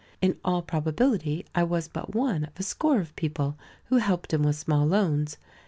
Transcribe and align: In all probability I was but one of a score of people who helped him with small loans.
In 0.19 0.37
all 0.43 0.63
probability 0.63 1.45
I 1.53 1.61
was 1.61 1.87
but 1.87 2.15
one 2.15 2.45
of 2.45 2.53
a 2.57 2.63
score 2.63 2.99
of 2.99 3.15
people 3.15 3.55
who 3.85 3.97
helped 3.97 4.33
him 4.33 4.41
with 4.41 4.55
small 4.55 4.87
loans. 4.87 5.37